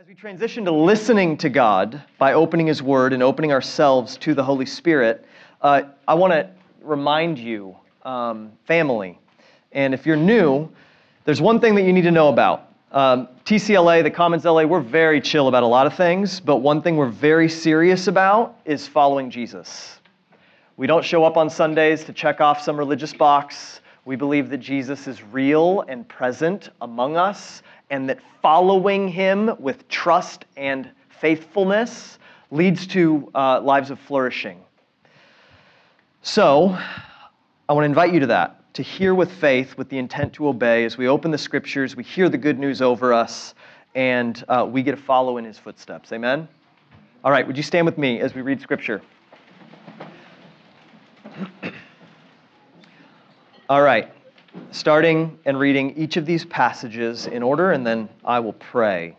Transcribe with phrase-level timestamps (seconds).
[0.00, 4.32] As we transition to listening to God by opening His Word and opening ourselves to
[4.32, 5.26] the Holy Spirit,
[5.60, 6.48] uh, I want to
[6.80, 9.18] remind you, um, family,
[9.72, 10.70] and if you're new,
[11.26, 12.72] there's one thing that you need to know about.
[12.92, 16.80] Um, TCLA, the Commons LA, we're very chill about a lot of things, but one
[16.80, 19.98] thing we're very serious about is following Jesus.
[20.78, 23.79] We don't show up on Sundays to check off some religious box.
[24.04, 29.86] We believe that Jesus is real and present among us, and that following him with
[29.88, 32.18] trust and faithfulness
[32.50, 34.60] leads to uh, lives of flourishing.
[36.22, 36.76] So,
[37.68, 40.48] I want to invite you to that, to hear with faith with the intent to
[40.48, 40.84] obey.
[40.84, 43.54] As we open the scriptures, we hear the good news over us,
[43.94, 46.12] and uh, we get to follow in his footsteps.
[46.12, 46.48] Amen?
[47.22, 49.02] All right, would you stand with me as we read scripture?
[53.70, 54.12] All right,
[54.72, 59.16] starting and reading each of these passages in order, and then I will pray.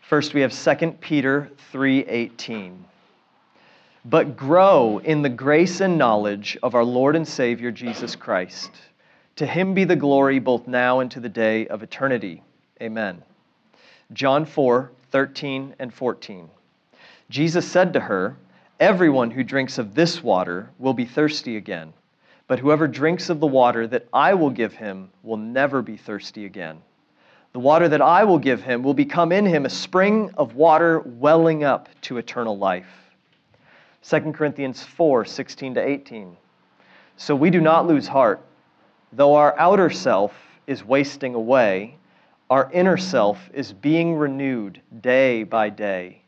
[0.00, 2.86] First, we have 2 Peter 3:18.
[4.06, 8.70] But grow in the grace and knowledge of our Lord and Savior Jesus Christ.
[9.36, 12.42] To him be the glory both now and to the day of eternity.
[12.80, 13.22] Amen.
[14.14, 16.48] John 4, 13 and 14.
[17.28, 18.38] Jesus said to her,
[18.80, 21.92] Everyone who drinks of this water will be thirsty again,
[22.48, 26.46] but whoever drinks of the water that I will give him will never be thirsty
[26.46, 26.78] again.
[27.52, 31.00] The water that I will give him will become in him a spring of water
[31.00, 32.88] welling up to eternal life.
[34.02, 36.36] 2 Corinthians 4 16 to 18.
[37.18, 38.40] So we do not lose heart.
[39.12, 40.32] Though our outer self
[40.66, 41.96] is wasting away,
[42.48, 46.22] our inner self is being renewed day by day.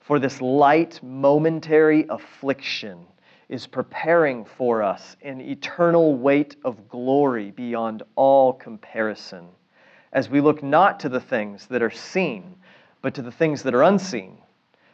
[0.00, 3.04] For this light, momentary affliction
[3.48, 9.46] is preparing for us an eternal weight of glory beyond all comparison,
[10.12, 12.54] as we look not to the things that are seen,
[13.00, 14.36] but to the things that are unseen.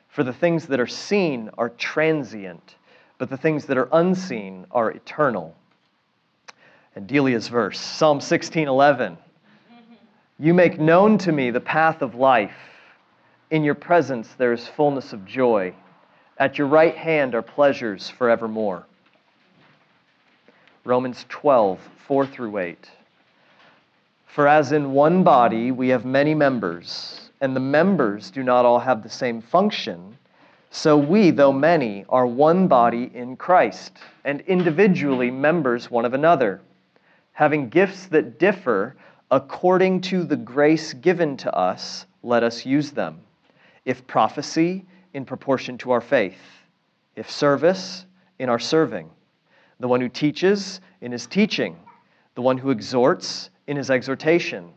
[0.09, 2.77] For the things that are seen are transient,
[3.19, 5.57] but the things that are unseen are eternal.
[6.95, 9.19] And Delia's verse, Psalm 16:11.
[10.39, 12.57] You make known to me the path of life.
[13.51, 15.75] In your presence there is fullness of joy.
[16.39, 18.87] At your right hand are pleasures forevermore.
[20.85, 22.91] Romans 12, 4 through 8.
[24.27, 28.81] For as in one body we have many members, and the members do not all
[28.81, 30.19] have the same function,
[30.71, 36.61] so we, though many, are one body in Christ, and individually members one of another,
[37.33, 38.97] having gifts that differ
[39.31, 43.21] according to the grace given to us, let us use them.
[43.85, 44.85] If prophecy,
[45.15, 46.39] in proportion to our faith.
[47.17, 48.05] If service,
[48.39, 49.09] in our serving.
[49.81, 51.77] The one who teaches, in his teaching.
[52.35, 54.71] The one who exhorts, in his exhortation.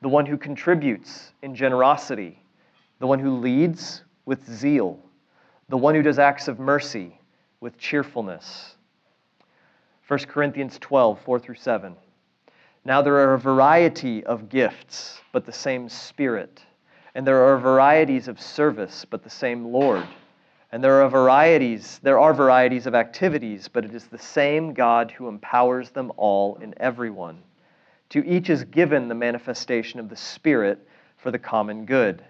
[0.00, 2.42] The one who contributes, in generosity.
[2.98, 4.98] The one who leads, with zeal.
[5.68, 7.18] The one who does acts of mercy,
[7.60, 8.76] with cheerfulness.
[10.08, 11.94] 1 Corinthians 12, 4 through 7.
[12.84, 16.62] Now there are a variety of gifts, but the same Spirit.
[17.14, 20.06] And there are varieties of service, but the same Lord.
[20.70, 25.10] And there are varieties, there are varieties of activities, but it is the same God
[25.10, 27.42] who empowers them all in everyone.
[28.10, 30.78] To each is given the manifestation of the Spirit
[31.18, 32.24] for the common good.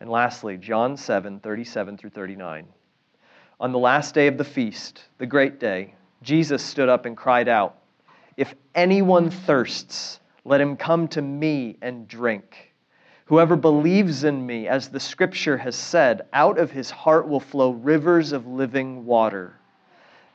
[0.00, 2.66] And lastly, John 7, 37 through 39.
[3.58, 7.48] On the last day of the feast, the great day, Jesus stood up and cried
[7.48, 7.78] out,
[8.36, 12.65] If anyone thirsts, let him come to me and drink.
[13.26, 17.72] Whoever believes in me, as the scripture has said, out of his heart will flow
[17.72, 19.54] rivers of living water.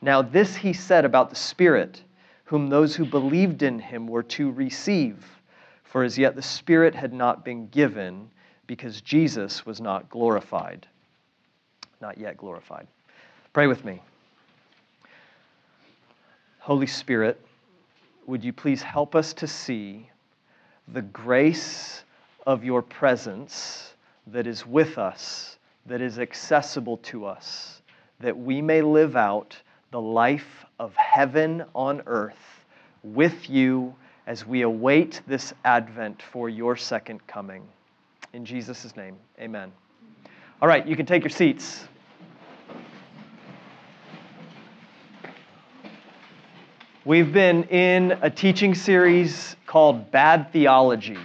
[0.02, 2.02] Now, this he said about the Spirit,
[2.44, 5.24] whom those who believed in him were to receive.
[5.84, 8.30] For as yet the Spirit had not been given,
[8.66, 10.86] because Jesus was not glorified.
[12.02, 12.86] Not yet glorified.
[13.54, 14.02] Pray with me.
[16.58, 17.40] Holy Spirit,
[18.26, 20.10] would you please help us to see
[20.88, 22.04] the grace
[22.46, 23.94] of your presence
[24.28, 27.82] that is with us, that is accessible to us,
[28.20, 29.56] that we may live out
[29.90, 32.64] the life of heaven on earth
[33.02, 33.94] with you
[34.26, 37.66] as we await this advent for your second coming.
[38.32, 39.72] In Jesus' name, amen.
[40.60, 41.86] All right, you can take your seats.
[47.04, 51.18] We've been in a teaching series called Bad Theology.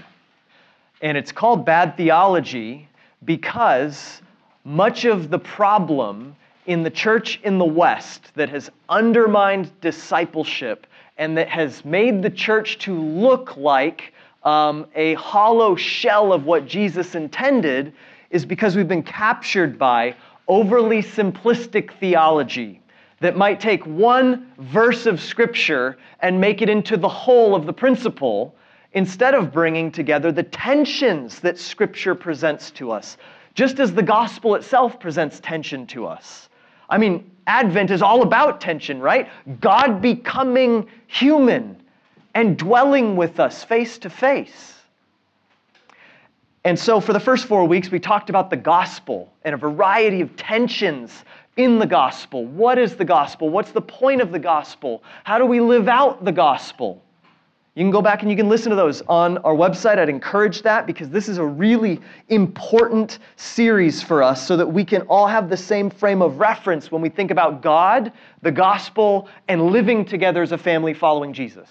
[1.02, 2.88] And it's called bad theology
[3.24, 4.22] because
[4.64, 6.36] much of the problem
[6.66, 12.30] in the church in the West that has undermined discipleship and that has made the
[12.30, 14.14] church to look like
[14.44, 17.94] um, a hollow shell of what Jesus intended
[18.30, 20.16] is because we've been captured by
[20.48, 22.82] overly simplistic theology
[23.20, 27.74] that might take one verse of Scripture and make it into the whole of the
[27.74, 28.54] principle
[28.98, 33.18] instead of bringing together the tensions that Scripture presents to us,
[33.54, 36.50] just as the gospel itself presents tension to us.
[36.90, 39.30] I mean, Advent is all about tension, right?
[39.62, 41.78] God becoming human
[42.34, 44.74] and dwelling with us face to face.
[46.64, 50.22] And so, for the first four weeks, we talked about the gospel and a variety
[50.22, 51.24] of tensions
[51.56, 52.46] in the gospel.
[52.46, 53.50] What is the gospel?
[53.50, 55.04] What's the point of the gospel?
[55.24, 57.04] How do we live out the gospel?
[57.77, 60.00] You can go back and you can listen to those on our website.
[60.00, 64.83] I'd encourage that because this is a really important series for us so that we
[64.83, 69.29] can all have the same frame of reference when we think about God, the gospel,
[69.47, 71.69] and living together as a family following Jesus.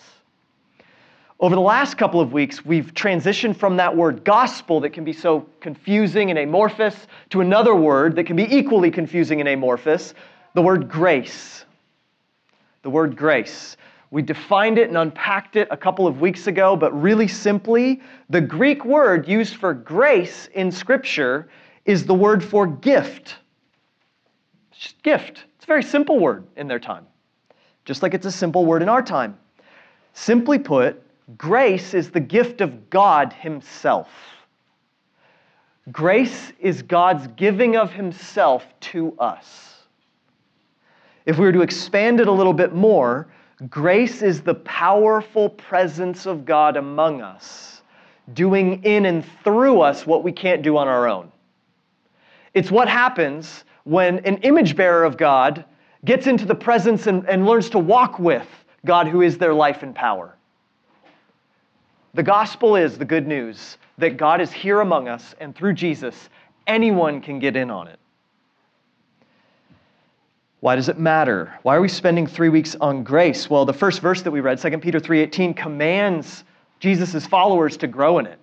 [1.41, 5.13] Over the last couple of weeks, we've transitioned from that word gospel that can be
[5.13, 10.15] so confusing and amorphous to another word that can be equally confusing and amorphous
[10.55, 11.65] the word grace.
[12.83, 13.77] The word grace.
[14.11, 18.01] We defined it and unpacked it a couple of weeks ago, but really simply,
[18.31, 21.49] the Greek word used for grace in Scripture
[21.85, 23.37] is the word for gift.
[24.71, 25.45] It's just gift.
[25.57, 27.07] It's a very simple word in their time,
[27.85, 29.37] just like it's a simple word in our time.
[30.13, 31.03] Simply put,
[31.37, 34.09] grace is the gift of God Himself.
[35.93, 39.75] Grace is God's giving of Himself to us.
[41.27, 43.29] If we were to expand it a little bit more,
[43.71, 47.81] Grace is the powerful presence of God among us,
[48.35, 51.33] doing in and through us what we can't do on our own.
[52.53, 55.65] It's what happens when an image bearer of God
[56.05, 58.47] gets into the presence and, and learns to walk with
[58.85, 60.37] God, who is their life and power.
[62.13, 66.29] The gospel is the good news that God is here among us, and through Jesus,
[66.67, 67.99] anyone can get in on it.
[70.67, 71.55] Why does it matter?
[71.63, 73.49] Why are we spending three weeks on grace?
[73.49, 76.43] Well, the first verse that we read, 2 Peter 3.18, commands
[76.81, 78.41] Jesus' followers to grow in it.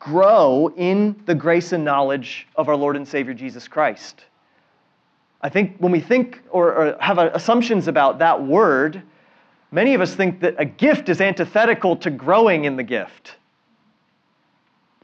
[0.00, 4.24] Grow in the grace and knowledge of our Lord and Savior Jesus Christ.
[5.40, 9.00] I think when we think or, or have assumptions about that word,
[9.70, 13.36] many of us think that a gift is antithetical to growing in the gift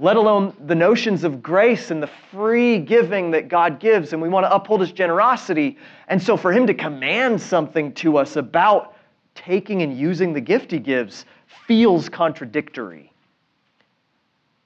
[0.01, 4.29] let alone the notions of grace and the free giving that God gives, and we
[4.29, 5.79] want to uphold His generosity.
[6.09, 8.97] And so, for Him to command something to us about
[9.35, 11.27] taking and using the gift He gives
[11.67, 13.13] feels contradictory.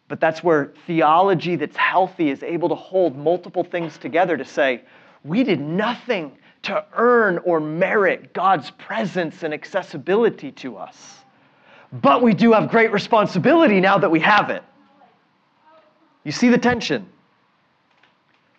[0.08, 4.82] But that's where theology that's healthy is able to hold multiple things together to say,
[5.24, 6.32] we did nothing
[6.62, 11.18] to earn or merit God's presence and accessibility to us.
[11.92, 14.62] But we do have great responsibility now that we have it.
[16.28, 17.08] You see the tension?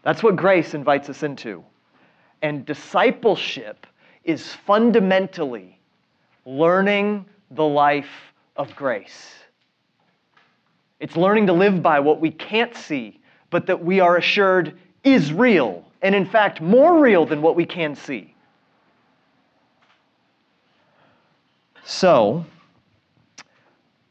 [0.02, 1.64] That's what grace invites us into.
[2.42, 3.86] And discipleship
[4.24, 5.78] is fundamentally
[6.48, 8.10] learning the life
[8.58, 9.36] of grace.
[11.00, 13.20] It's learning to live by what we can't see,
[13.52, 17.68] but that we are assured is real, and in fact, more real than what we
[17.68, 18.34] can see.
[21.84, 22.48] So,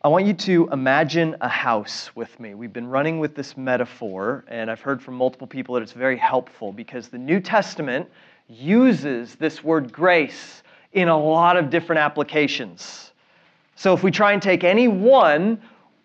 [0.00, 2.54] I want you to imagine a house with me.
[2.54, 6.16] We've been running with this metaphor, and I've heard from multiple people that it's very
[6.16, 8.08] helpful because the New Testament
[8.46, 10.62] uses this word grace
[10.92, 13.10] in a lot of different applications.
[13.74, 15.60] So if we try and take any one,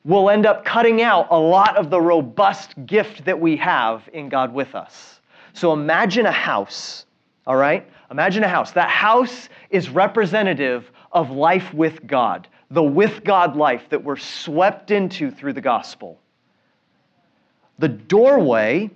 [0.06, 4.28] we'll end up cutting out a lot of the robust gift that we have in
[4.28, 5.20] God with us.
[5.54, 7.06] So imagine a house,
[7.46, 7.88] all right?
[8.10, 8.72] Imagine a house.
[8.72, 14.90] That house is representative of life with God the with God life that we're swept
[14.90, 16.20] into through the gospel.
[17.78, 18.90] The doorway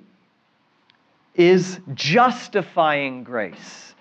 [1.35, 3.93] is justifying grace.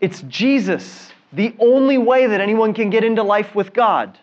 [0.00, 4.18] It's Jesus, the only way that anyone can get into life with God.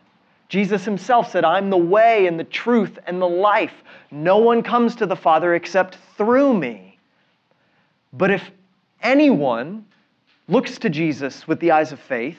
[0.48, 3.74] Jesus himself said, I'm the way and the truth and the life.
[4.12, 7.00] No one comes to the Father except through me.
[8.14, 8.52] But if
[9.02, 9.86] anyone
[10.48, 12.38] looks to Jesus with the eyes of faith,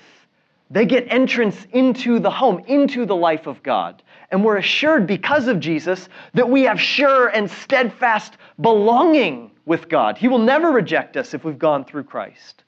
[0.71, 4.03] they get entrance into the home, into the life of God.
[4.31, 10.19] And we're assured because of Jesus that we have sure and steadfast belonging with God.
[10.19, 12.65] He will never reject us if we've gone through Christ.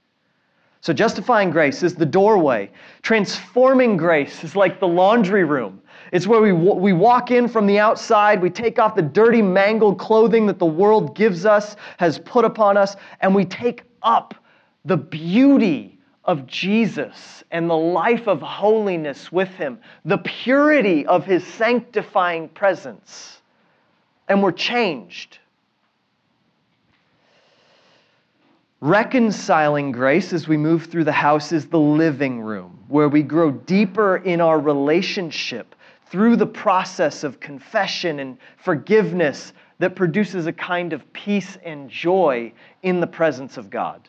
[0.83, 2.71] So, justifying grace is the doorway.
[3.03, 5.83] Transforming grace is like the laundry room.
[6.11, 9.99] It's where we, we walk in from the outside, we take off the dirty, mangled
[9.99, 14.35] clothing that the world gives us, has put upon us, and we take up
[14.87, 21.47] the beauty of Jesus and the life of holiness with Him, the purity of His
[21.47, 23.41] sanctifying presence,
[24.29, 25.39] and we're changed.
[28.83, 33.51] Reconciling grace as we move through the house is the living room, where we grow
[33.51, 35.75] deeper in our relationship
[36.11, 42.53] through the process of confession and forgiveness that produces a kind of peace and joy
[42.83, 44.09] in the presence of God.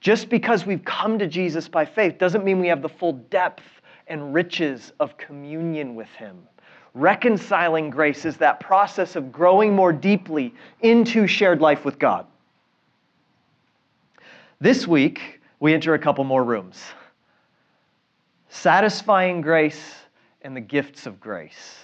[0.00, 3.62] Just because we've come to Jesus by faith doesn't mean we have the full depth
[4.06, 6.38] and riches of communion with Him.
[6.94, 12.26] Reconciling grace is that process of growing more deeply into shared life with God.
[14.60, 16.82] This week, we enter a couple more rooms
[18.52, 19.94] satisfying grace
[20.42, 21.76] and the gifts of grace.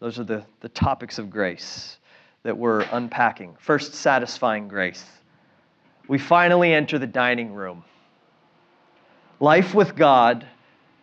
[0.00, 1.98] Those are the, the topics of grace
[2.42, 3.54] that we're unpacking.
[3.60, 5.04] First, satisfying grace.
[6.08, 7.84] We finally enter the dining room.
[9.40, 10.46] Life with God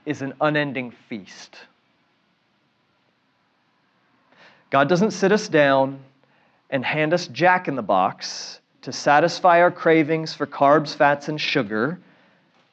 [0.06, 1.58] is an unending feast.
[4.70, 6.00] God doesn't sit us down
[6.70, 11.39] and hand us jack in the box to satisfy our cravings for carbs, fats, and
[11.39, 12.00] sugar,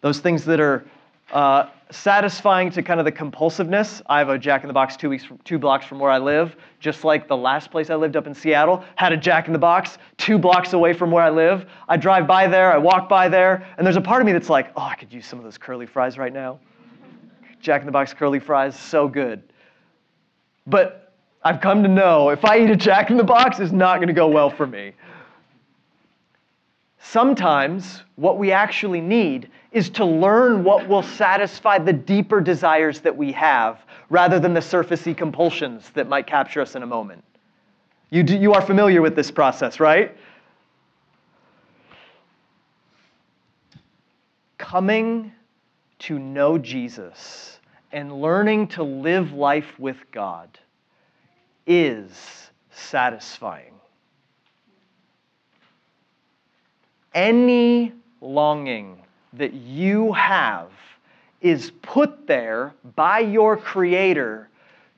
[0.02, 0.84] those things that are
[1.32, 4.02] uh, satisfying to kind of the compulsiveness.
[4.06, 6.56] I have a Jack in the Box two weeks, two blocks from where I live,
[6.80, 9.58] just like the last place I lived up in Seattle had a Jack in the
[9.58, 11.66] Box two blocks away from where I live.
[11.88, 14.50] I drive by there, I walk by there, and there's a part of me that's
[14.50, 16.58] like, oh, I could use some of those curly fries right now.
[17.60, 19.42] Jack in the Box curly fries, so good.
[20.66, 23.96] But I've come to know if I eat a Jack in the Box, it's not
[23.96, 24.92] going to go well for me.
[26.98, 33.16] Sometimes what we actually need is to learn what will satisfy the deeper desires that
[33.16, 37.22] we have rather than the surfacey compulsions that might capture us in a moment.
[38.10, 40.16] You, do, you are familiar with this process, right?
[44.58, 45.32] Coming
[46.00, 47.58] to know Jesus
[47.92, 50.58] and learning to live life with God
[51.66, 53.76] is satisfying.
[57.16, 59.02] any longing
[59.36, 60.70] that you have
[61.40, 64.48] is put there by your Creator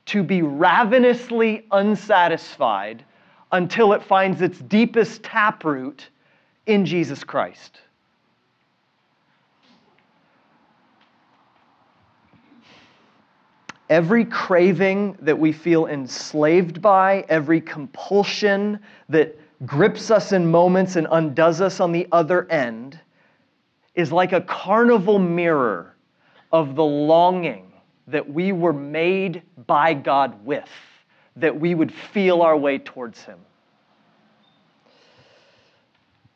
[0.05, 3.03] to be ravenously unsatisfied
[3.51, 6.09] until it finds its deepest taproot
[6.65, 7.81] in Jesus Christ.
[13.89, 18.79] Every craving that we feel enslaved by, every compulsion
[19.09, 22.99] that grips us in moments and undoes us on the other end
[23.99, 25.95] is like a carnival mirror
[26.51, 27.71] of the longing
[28.07, 30.69] that we were made by God with,
[31.35, 33.39] that we would feel our way towards Him.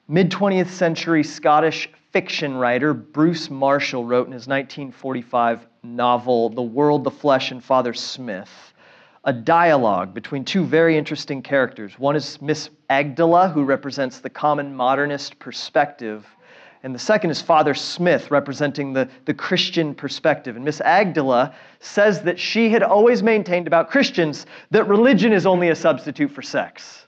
[0.07, 7.03] Mid 20th century Scottish fiction writer Bruce Marshall wrote in his 1945 novel, The World,
[7.03, 8.73] the Flesh, and Father Smith
[9.25, 11.97] a dialogue between two very interesting characters.
[11.97, 16.25] One is Miss Agdala, who represents the common modernist perspective,
[16.83, 20.57] and the second is Father Smith, representing the, the Christian perspective.
[20.57, 25.69] And Miss Agdala says that she had always maintained about Christians that religion is only
[25.69, 27.07] a substitute for sex.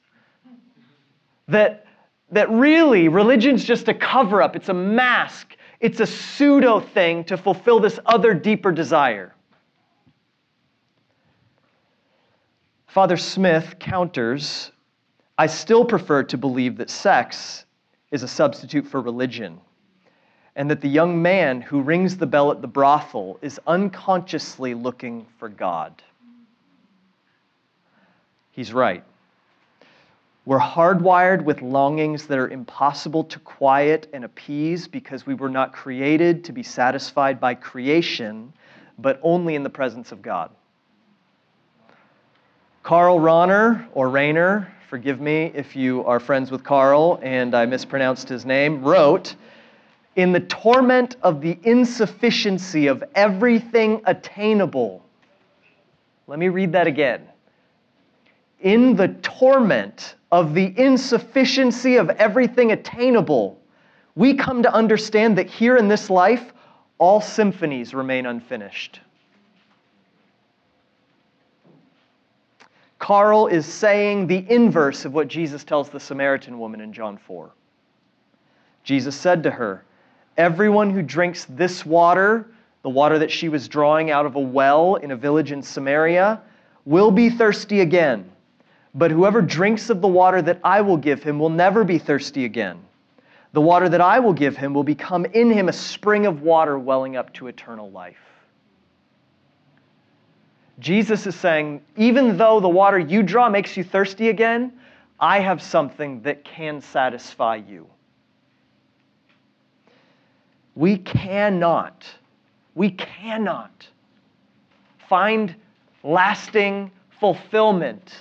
[1.50, 1.86] That,
[2.32, 7.36] that really, religion's just a cover up, it's a mask, it's a pseudo thing to
[7.36, 9.36] fulfill this other deeper desire.
[12.88, 14.72] Father Smith counters
[15.38, 17.65] I still prefer to believe that sex
[18.16, 19.60] is a substitute for religion,
[20.56, 25.26] and that the young man who rings the bell at the brothel is unconsciously looking
[25.38, 26.02] for God.
[28.52, 29.04] He's right.
[30.46, 35.74] We're hardwired with longings that are impossible to quiet and appease because we were not
[35.74, 38.54] created to be satisfied by creation,
[38.98, 40.52] but only in the presence of God.
[42.84, 48.30] Karl Rahner, or Rayner, forgive me if you are friends with Karl and I mispronounced
[48.30, 49.36] his name, wrote,
[50.16, 55.04] In the torment of the insufficiency of everything attainable.
[56.28, 57.28] Let me read that again.
[58.62, 63.60] In the torment of the insufficiency of everything attainable,
[64.16, 66.54] we come to understand that here in this life,
[67.00, 69.02] all symphonies remain unfinished.
[73.00, 77.52] Karl is saying the inverse of what Jesus tells the Samaritan woman in John 4.
[78.84, 79.84] Jesus said to her,
[80.38, 82.48] Everyone who drinks this water,
[82.84, 86.42] the water that she was drawing out of a well in a village in Samaria,
[86.86, 88.30] will be thirsty again.
[88.94, 92.46] But whoever drinks of the water that I will give him will never be thirsty
[92.46, 92.80] again.
[93.54, 96.78] The water that I will give him will become in him a spring of water
[96.78, 98.18] welling up to eternal life.
[100.80, 104.74] Jesus is saying, even though the water you draw makes you thirsty again,
[105.20, 107.88] I have something that can satisfy you.
[110.76, 112.06] We cannot,
[112.74, 113.88] we cannot
[115.08, 115.56] find
[116.04, 118.14] lasting fulfillment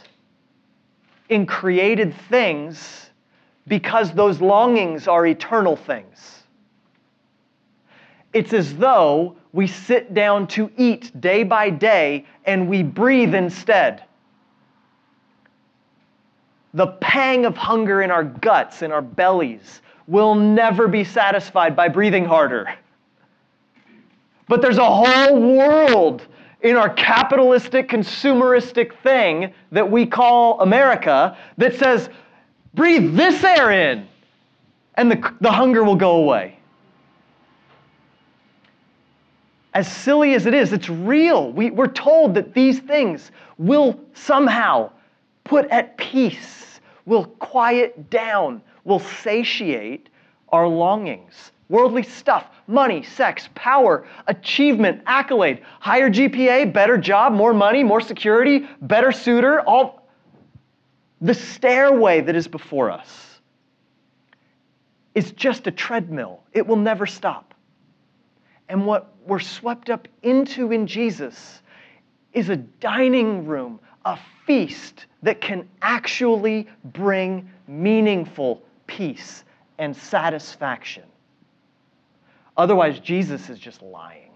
[1.29, 3.11] in created things
[3.67, 6.45] because those longings are eternal things.
[8.33, 14.03] It's as though we sit down to eat day by day and we breathe instead.
[16.75, 21.89] The pang of hunger in our guts, in our bellies, will never be satisfied by
[21.89, 22.75] breathing harder.
[24.49, 26.27] But there's a whole world
[26.63, 32.09] in our capitalistic, consumeristic thing that we call America that says,
[32.75, 34.09] breathe this air in,
[34.97, 36.59] and the, the hunger will go away.
[39.75, 41.53] As silly as it is, it's real.
[41.53, 44.91] We, we're told that these things will somehow
[45.43, 50.09] put at peace, will quiet down, will satiate
[50.51, 57.83] our longings worldly stuff, money, sex, power, achievement, accolade, higher GPA, better job, more money,
[57.83, 60.07] more security, better suitor, all
[61.21, 63.41] the stairway that is before us
[65.15, 66.43] is just a treadmill.
[66.53, 67.54] It will never stop.
[68.69, 71.63] And what we're swept up into in Jesus
[72.33, 79.45] is a dining room, a feast that can actually bring meaningful peace
[79.79, 81.05] and satisfaction.
[82.57, 84.31] Otherwise, Jesus is just lying.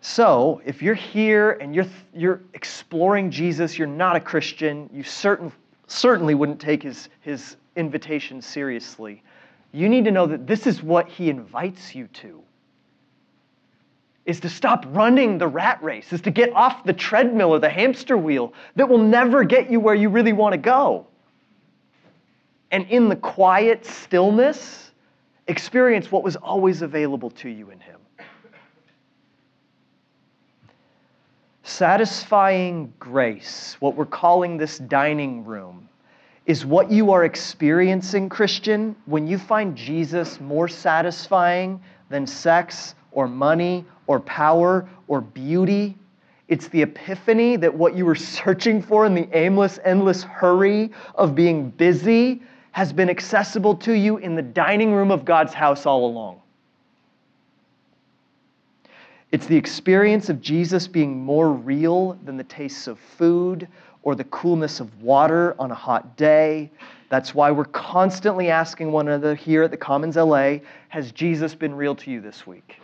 [0.00, 5.52] So, if you're here and you're, you're exploring Jesus, you're not a Christian, you certain,
[5.86, 9.22] certainly wouldn't take his, his invitation seriously,
[9.72, 12.42] you need to know that this is what he invites you to
[14.24, 17.68] is to stop running the rat race, is to get off the treadmill or the
[17.68, 21.06] hamster wheel that will never get you where you really want to go
[22.72, 24.90] and in the quiet stillness,
[25.46, 28.00] experience what was always available to you in Him.
[31.62, 35.88] Satisfying grace, what we're calling this dining room,
[36.46, 43.28] is what you are experiencing, Christian, when you find Jesus more satisfying than sex or
[43.28, 45.96] money or power or beauty.
[46.48, 51.34] It's the epiphany that what you were searching for in the aimless, endless hurry of
[51.34, 56.06] being busy has been accessible to you in the dining room of God's house all
[56.06, 56.40] along.
[59.30, 63.68] It's the experience of Jesus being more real than the tastes of food
[64.02, 66.70] or the coolness of water on a hot day.
[67.08, 71.74] That's why we're constantly asking one another here at the Commons LA Has Jesus been
[71.74, 72.80] real to you this week?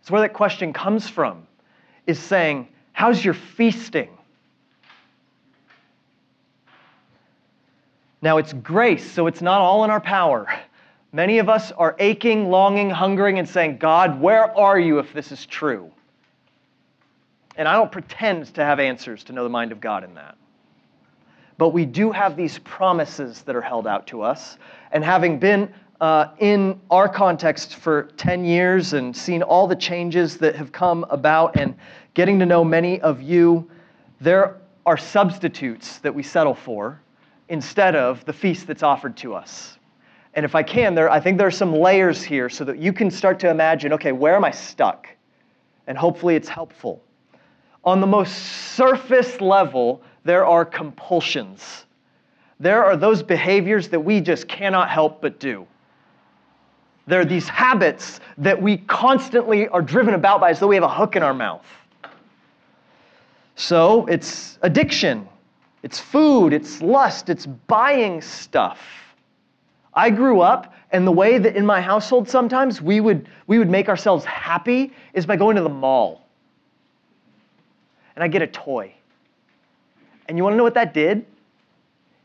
[0.00, 1.46] It's where that question comes from,
[2.06, 4.10] is saying, How's your feasting?
[8.20, 10.46] Now, it's grace, so it's not all in our power.
[11.12, 15.32] Many of us are aching, longing, hungering, and saying, God, where are you if this
[15.32, 15.90] is true?
[17.56, 20.36] And I don't pretend to have answers to know the mind of God in that.
[21.58, 24.56] But we do have these promises that are held out to us.
[24.90, 30.38] And having been uh, in our context for 10 years and seen all the changes
[30.38, 31.76] that have come about and
[32.14, 33.70] getting to know many of you,
[34.20, 37.00] there are substitutes that we settle for
[37.48, 39.78] instead of the feast that's offered to us.
[40.34, 42.92] And if I can, there, I think there are some layers here so that you
[42.92, 45.06] can start to imagine okay, where am I stuck?
[45.86, 47.02] And hopefully it's helpful.
[47.84, 48.32] On the most
[48.74, 51.86] surface level, there are compulsions.
[52.60, 55.66] There are those behaviors that we just cannot help but do.
[57.06, 60.84] There are these habits that we constantly are driven about by as though we have
[60.84, 61.66] a hook in our mouth.
[63.56, 65.28] So it's addiction,
[65.82, 68.80] it's food, it's lust, it's buying stuff.
[69.94, 73.68] I grew up, and the way that in my household sometimes we would, we would
[73.68, 76.21] make ourselves happy is by going to the mall.
[78.14, 78.94] And I get a toy.
[80.28, 81.26] And you want to know what that did?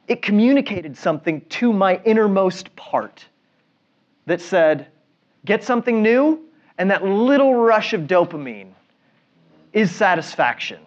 [0.08, 3.26] It communicated something to my innermost part
[4.26, 4.88] that said,
[5.46, 6.44] get something new,
[6.78, 8.72] and that little rush of dopamine
[9.74, 10.80] is satisfaction.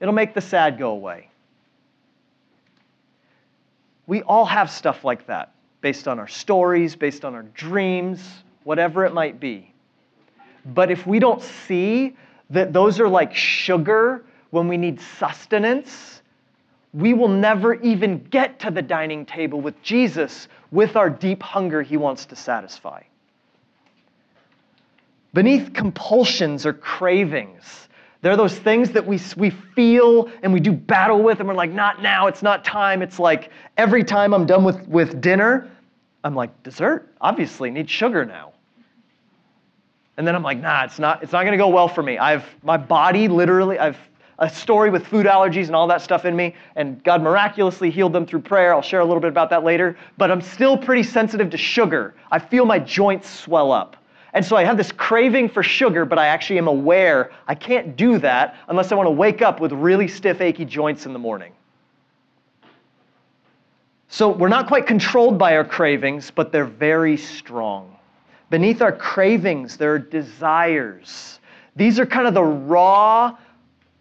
[0.00, 1.28] It'll make the sad go away.
[4.06, 8.20] We all have stuff like that based on our stories, based on our dreams,
[8.64, 9.72] whatever it might be.
[10.66, 12.16] But if we don't see
[12.50, 16.22] that those are like sugar when we need sustenance,
[16.92, 21.82] we will never even get to the dining table with Jesus with our deep hunger
[21.82, 23.02] he wants to satisfy.
[25.32, 27.88] Beneath compulsions or cravings,
[28.22, 31.54] there are those things that we, we feel and we do battle with, and we're
[31.54, 33.02] like, not now, it's not time.
[33.02, 35.68] It's like every time I'm done with, with dinner,
[36.24, 37.12] I'm like, dessert?
[37.20, 38.53] Obviously, need sugar now.
[40.16, 42.18] And then I'm like, nah, it's not, it's not gonna go well for me.
[42.18, 43.98] I've my body literally, I've
[44.38, 48.12] a story with food allergies and all that stuff in me, and God miraculously healed
[48.12, 48.74] them through prayer.
[48.74, 49.96] I'll share a little bit about that later.
[50.18, 52.14] But I'm still pretty sensitive to sugar.
[52.30, 53.96] I feel my joints swell up.
[54.32, 57.96] And so I have this craving for sugar, but I actually am aware I can't
[57.96, 61.20] do that unless I want to wake up with really stiff, achy joints in the
[61.20, 61.52] morning.
[64.08, 67.96] So we're not quite controlled by our cravings, but they're very strong.
[68.50, 71.40] Beneath our cravings, there are desires.
[71.76, 73.36] These are kind of the raw,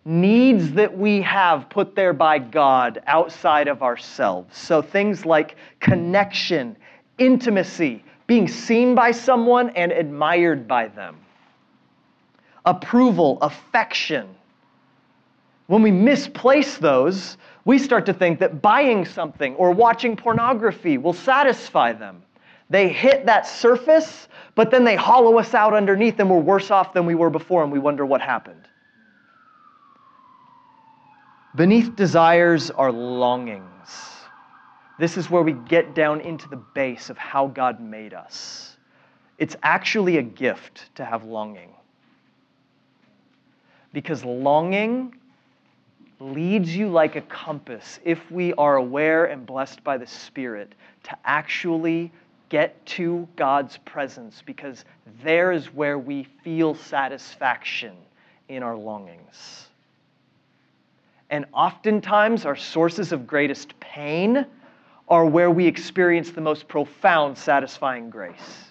[0.06, 4.58] needs that we have put there by God outside of ourselves.
[4.58, 6.76] So things like connection,
[7.18, 11.18] intimacy, being seen by someone and admired by them,
[12.66, 14.28] approval, affection.
[15.68, 21.14] When we misplace those, we start to think that buying something or watching pornography will
[21.14, 22.24] satisfy them.
[22.74, 26.92] They hit that surface, but then they hollow us out underneath, and we're worse off
[26.92, 28.68] than we were before, and we wonder what happened.
[31.56, 33.68] Beneath desires are longings.
[34.98, 38.76] This is where we get down into the base of how God made us.
[39.38, 41.70] It's actually a gift to have longing.
[43.94, 45.14] Because longing
[46.20, 51.16] leads you like a compass, if we are aware and blessed by the Spirit, to
[51.24, 52.12] actually
[52.54, 54.86] get to God's presence, because
[55.24, 57.96] there is where we feel satisfaction
[58.48, 59.70] in our longings.
[61.32, 64.46] And oftentimes, our sources of greatest pain
[65.10, 68.68] are where we experience the most profound, satisfying grace.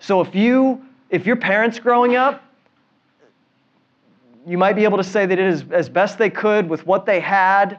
[0.00, 2.42] So if you, if your parents growing up,
[4.44, 7.06] you might be able to say they did as, as best they could with what
[7.06, 7.78] they had,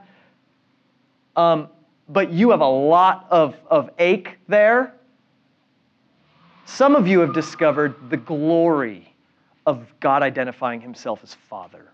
[1.35, 1.67] um,
[2.09, 4.95] but you have a lot of, of ache there.
[6.65, 9.13] Some of you have discovered the glory
[9.65, 11.85] of God identifying himself as Father.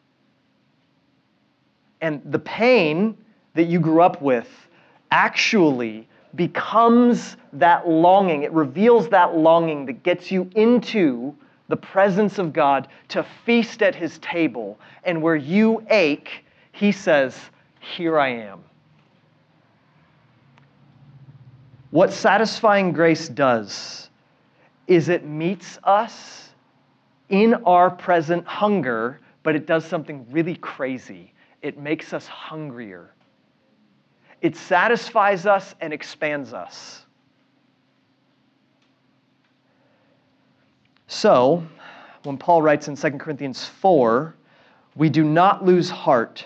[2.01, 3.17] And the pain
[3.53, 4.49] that you grew up with
[5.11, 8.43] actually becomes that longing.
[8.43, 11.35] It reveals that longing that gets you into
[11.67, 14.77] the presence of God to feast at his table.
[15.03, 17.37] And where you ache, he says,
[17.79, 18.63] Here I am.
[21.95, 24.09] What satisfying grace does
[24.85, 26.49] is it meets us
[27.29, 31.31] in our present hunger, but it does something really crazy
[31.61, 33.11] it makes us hungrier.
[34.41, 37.05] It satisfies us and expands us.
[41.07, 41.65] So,
[42.23, 44.35] when Paul writes in 2 Corinthians 4,
[44.97, 46.45] we do not lose heart,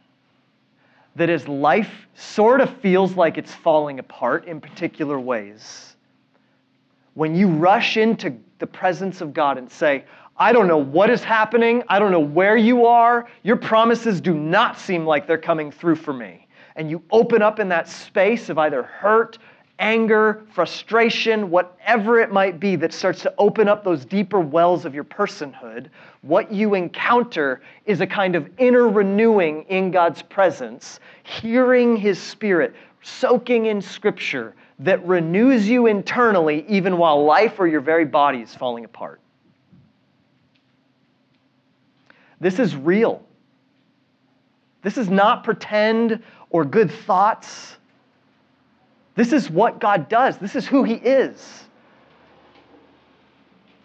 [1.15, 5.95] That as life sort of feels like it's falling apart in particular ways,
[7.13, 10.05] when you rush into the presence of God and say,
[10.37, 11.83] I don't know what is happening.
[11.89, 13.27] I don't know where you are.
[13.43, 16.47] Your promises do not seem like they're coming through for me.
[16.75, 19.37] And you open up in that space of either hurt,
[19.81, 24.93] anger, frustration, whatever it might be that starts to open up those deeper wells of
[24.95, 25.89] your personhood.
[26.21, 32.75] What you encounter is a kind of inner renewing in God's presence, hearing His Spirit,
[33.01, 38.53] soaking in Scripture that renews you internally even while life or your very body is
[38.55, 39.19] falling apart.
[42.39, 43.23] This is real.
[44.83, 47.77] This is not pretend or good thoughts.
[49.15, 51.65] This is what God does, this is who He is.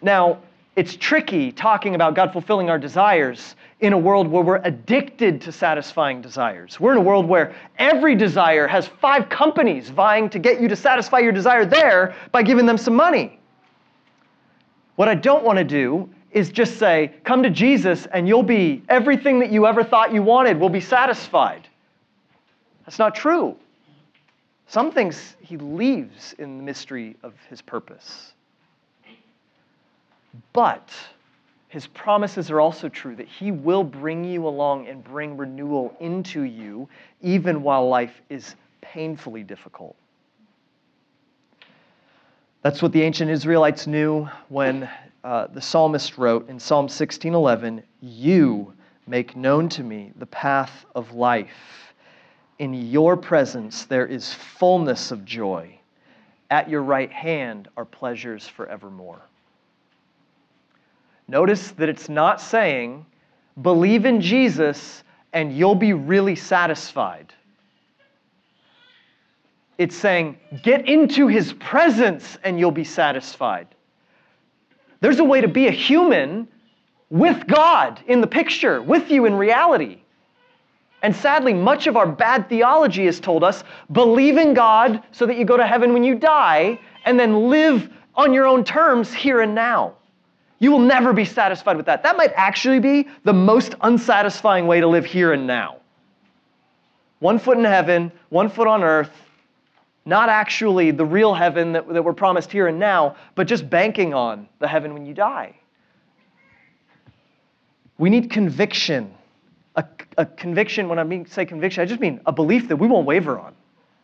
[0.01, 0.39] Now,
[0.75, 5.51] it's tricky talking about God fulfilling our desires in a world where we're addicted to
[5.51, 6.79] satisfying desires.
[6.79, 10.75] We're in a world where every desire has five companies vying to get you to
[10.75, 13.39] satisfy your desire there by giving them some money.
[14.97, 18.83] What I don't want to do is just say, Come to Jesus and you'll be,
[18.89, 21.67] everything that you ever thought you wanted will be satisfied.
[22.85, 23.55] That's not true.
[24.67, 28.33] Some things he leaves in the mystery of his purpose.
[30.51, 30.91] But
[31.69, 36.43] his promises are also true that he will bring you along and bring renewal into
[36.43, 36.89] you,
[37.21, 39.95] even while life is painfully difficult.
[42.61, 44.89] That's what the ancient Israelites knew when
[45.23, 48.73] uh, the psalmist wrote in Psalm 16:11, "You
[49.07, 51.86] make known to me the path of life.
[52.59, 55.77] In your presence there is fullness of joy.
[56.49, 59.21] At your right hand are pleasures forevermore."
[61.27, 63.05] Notice that it's not saying,
[63.61, 67.33] believe in Jesus and you'll be really satisfied.
[69.77, 73.67] It's saying, get into his presence and you'll be satisfied.
[75.01, 76.47] There's a way to be a human
[77.09, 80.01] with God in the picture, with you in reality.
[81.03, 85.37] And sadly, much of our bad theology has told us believe in God so that
[85.37, 89.41] you go to heaven when you die, and then live on your own terms here
[89.41, 89.93] and now.
[90.59, 92.01] You will never be satisfied with that.
[92.01, 95.77] That might actually be the most unsatisfying way to live here and now.
[97.19, 99.11] One foot in heaven, one foot on earth,
[100.05, 104.13] not actually the real heaven that, that we're promised here and now, but just banking
[104.13, 105.55] on the heaven when you die.
[107.97, 109.13] We need conviction.
[110.17, 113.05] A, conviction, when I mean say conviction, I just mean a belief that we won't
[113.05, 113.53] waver on.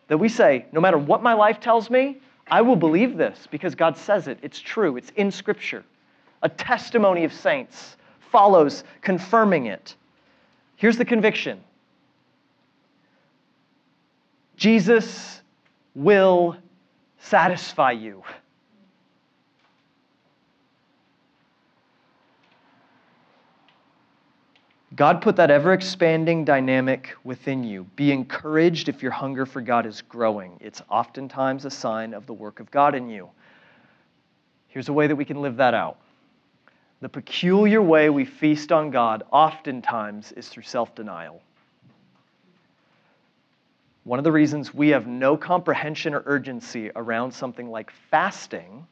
[0.07, 3.73] That we say, no matter what my life tells me, I will believe this because
[3.73, 4.37] God says it.
[4.41, 5.83] It's true, it's in Scripture
[6.43, 7.95] a testimony of saints
[8.31, 9.95] follows confirming it.
[10.75, 11.61] Here's the conviction
[14.55, 15.41] Jesus
[15.95, 16.57] will
[17.17, 18.23] satisfy you.
[24.95, 27.85] God put that ever expanding dynamic within you.
[27.95, 30.57] Be encouraged if your hunger for God is growing.
[30.59, 33.29] It's oftentimes a sign of the work of God in you.
[34.67, 35.97] Here's a way that we can live that out
[37.03, 41.41] the peculiar way we feast on God oftentimes is through self denial.
[44.05, 48.87] One of the reasons we have no comprehension or urgency around something like fasting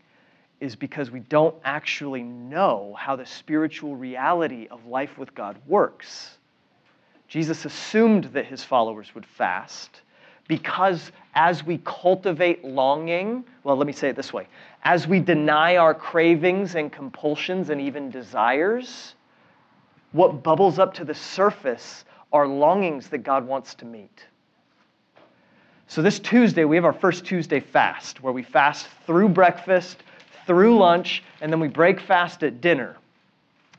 [0.61, 6.37] is because we don't actually know how the spiritual reality of life with God works.
[7.27, 10.01] Jesus assumed that his followers would fast
[10.47, 14.47] because as we cultivate longing, well, let me say it this way
[14.83, 19.15] as we deny our cravings and compulsions and even desires,
[20.11, 24.25] what bubbles up to the surface are longings that God wants to meet.
[25.87, 30.03] So, this Tuesday, we have our first Tuesday fast where we fast through breakfast,
[30.51, 32.97] through lunch, and then we break fast at dinner.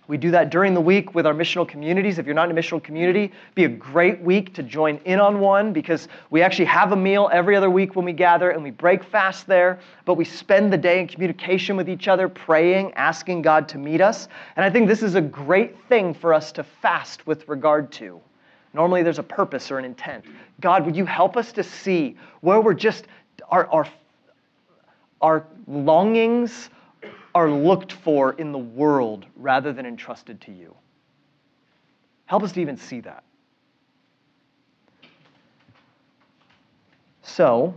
[0.08, 2.18] We do that during the week with our missional communities.
[2.18, 5.38] If you're not in a missional community, be a great week to join in on
[5.38, 8.70] one because we actually have a meal every other week when we gather and we
[8.70, 13.42] break fast there, but we spend the day in communication with each other, praying, asking
[13.42, 14.28] God to meet us.
[14.56, 18.18] And I think this is a great thing for us to fast with regard to.
[18.72, 20.24] Normally there's a purpose or an intent.
[20.58, 23.08] God, would you help us to see where we're just,
[23.50, 23.86] our, our,
[25.22, 26.68] our longings,
[27.34, 30.76] are looked for in the world rather than entrusted to you.
[32.26, 33.24] Help us to even see that.
[37.22, 37.74] So,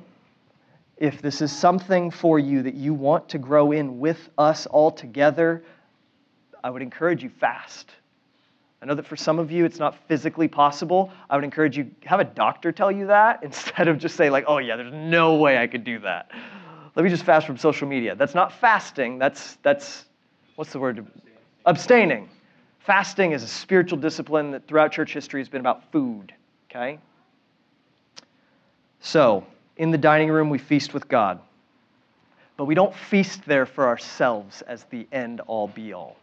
[0.98, 4.92] if this is something for you that you want to grow in with us all
[4.92, 5.64] together,
[6.64, 7.92] I would encourage you fast.
[8.82, 11.12] I know that for some of you it's not physically possible.
[11.30, 14.46] I would encourage you have a doctor tell you that instead of just say like,
[14.48, 16.32] "Oh yeah, there's no way I could do that."
[16.96, 18.16] Let me just fast from social media.
[18.16, 19.20] That's not fasting.
[19.20, 20.06] That's, that's
[20.56, 21.06] what's the word?
[21.66, 22.30] Abstaining.
[22.80, 26.34] Fasting is a spiritual discipline that throughout church history has been about food,
[26.70, 27.00] okay?
[29.00, 29.46] So,
[29.78, 31.40] in the dining room, we feast with God.
[32.58, 36.16] But we don't feast there for ourselves as the end all be all.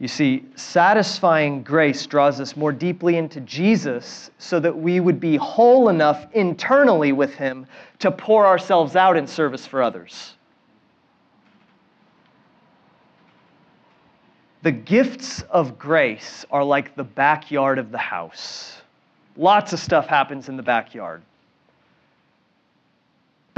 [0.00, 5.36] You see, satisfying grace draws us more deeply into Jesus so that we would be
[5.36, 7.66] whole enough internally with Him
[7.98, 10.36] to pour ourselves out in service for others.
[14.62, 18.80] The gifts of grace are like the backyard of the house.
[19.36, 21.20] Lots of stuff happens in the backyard.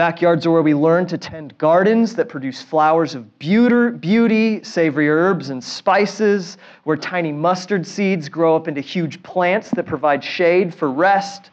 [0.03, 5.51] Backyards are where we learn to tend gardens that produce flowers of beauty, savory herbs,
[5.51, 10.91] and spices, where tiny mustard seeds grow up into huge plants that provide shade for
[10.91, 11.51] rest,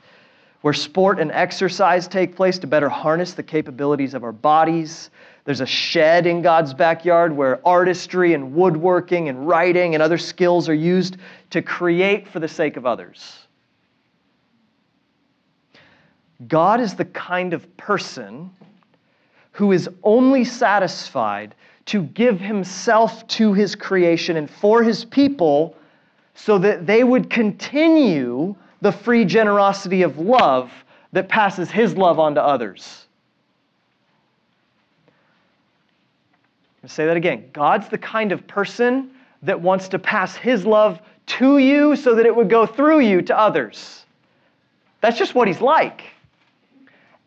[0.62, 5.12] where sport and exercise take place to better harness the capabilities of our bodies.
[5.46, 10.68] There's a shed in God's backyard where artistry and woodworking and writing and other skills
[10.68, 11.18] are used
[11.52, 13.46] to create for the sake of others.
[16.48, 18.50] God is the kind of person
[19.52, 21.54] who is only satisfied
[21.86, 25.76] to give himself to his creation and for his people
[26.36, 30.72] so that they would continue the free generosity of love
[31.12, 33.06] that passes his love on to others.
[36.86, 37.50] say that again.
[37.54, 39.12] God's the kind of person
[39.44, 43.22] that wants to pass his love to you so that it would go through you
[43.22, 44.06] to others.
[45.02, 46.04] That's just what he's like.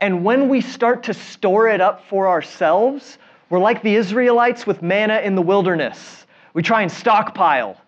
[0.02, 3.18] And when we start to store it up for ourselves,
[3.50, 6.26] we're like the Israelites with manna in the wilderness.
[6.54, 7.80] We try and stockpile.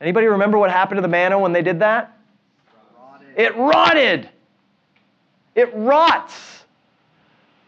[0.00, 2.16] Anybody remember what happened to the manna when they did that?
[2.96, 3.28] Rotted.
[3.36, 4.28] It rotted.
[5.56, 6.64] It rots.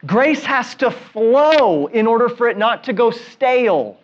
[0.06, 3.98] Grace has to flow in order for it not to go stale.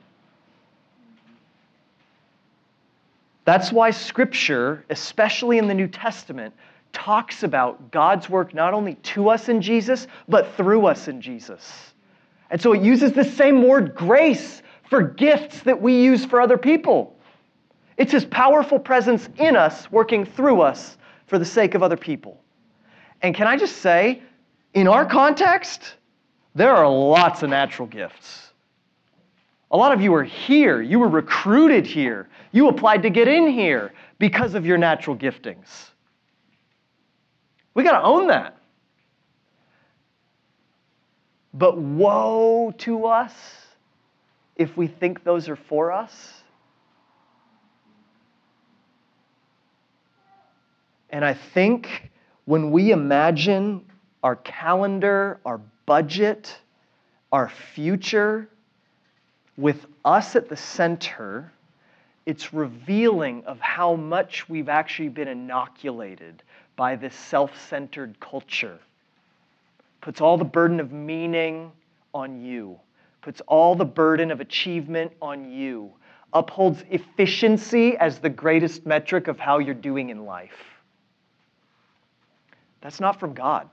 [3.44, 6.54] That's why Scripture, especially in the New Testament,
[6.92, 11.92] talks about God's work not only to us in Jesus, but through us in Jesus.
[12.50, 16.58] And so it uses the same word grace for gifts that we use for other
[16.58, 17.16] people.
[17.96, 22.42] It's His powerful presence in us, working through us for the sake of other people.
[23.22, 24.22] And can I just say,
[24.74, 25.94] in our context,
[26.54, 28.52] there are lots of natural gifts.
[29.70, 30.82] A lot of you are here.
[30.82, 32.28] You were recruited here.
[32.52, 35.91] You applied to get in here because of your natural giftings.
[37.74, 38.56] We got to own that.
[41.54, 43.32] But woe to us
[44.56, 46.42] if we think those are for us.
[51.10, 52.10] And I think
[52.46, 53.84] when we imagine
[54.22, 56.58] our calendar, our budget,
[57.30, 58.48] our future,
[59.56, 61.52] with us at the center,
[62.26, 66.42] it's revealing of how much we've actually been inoculated
[66.76, 68.78] by this self centered culture.
[70.00, 71.72] Puts all the burden of meaning
[72.14, 72.78] on you,
[73.20, 75.90] puts all the burden of achievement on you,
[76.32, 80.56] upholds efficiency as the greatest metric of how you're doing in life.
[82.80, 83.68] That's not from God.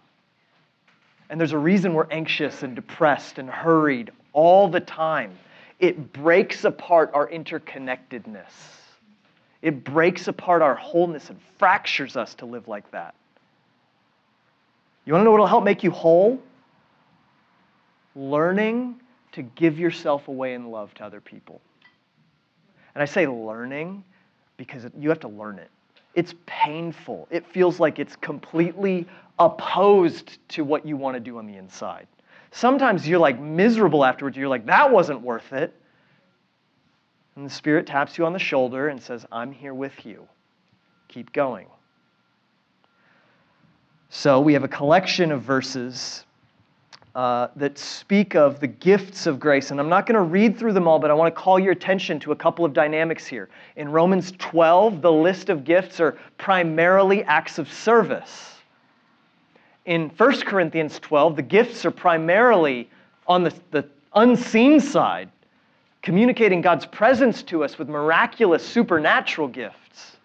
[1.30, 5.38] And there's a reason we're anxious and depressed and hurried all the time.
[5.80, 8.52] It breaks apart our interconnectedness.
[9.62, 13.16] It breaks apart our wholeness and fractures us to live like that.
[15.06, 16.40] You want to know what will help make you whole?
[18.16, 19.00] Learning
[19.32, 21.62] to give yourself away in love to other people.
[22.94, 24.04] And I say learning
[24.58, 25.70] because you have to learn it.
[26.16, 27.28] It's painful.
[27.32, 32.08] It feels like it's completely opposed to what you want to do on the inside.
[32.52, 34.36] Sometimes you're like miserable afterwards.
[34.38, 35.74] You're like, that wasn't worth it.
[37.36, 40.28] And the Spirit taps you on the shoulder and says, I'm here with you.
[41.08, 41.68] Keep going.
[44.10, 46.26] So we have a collection of verses
[47.16, 49.72] uh, that speak of the gifts of grace.
[49.72, 51.72] And I'm not going to read through them all, but I want to call your
[51.72, 53.50] attention to a couple of dynamics here.
[53.76, 58.56] In Romans 12, the list of gifts are primarily acts of service.
[59.90, 62.90] In 1 Corinthians 12, the gifts are primarily
[63.28, 65.30] on the, the unseen side,
[66.02, 70.18] communicating God's presence to us with miraculous supernatural gifts.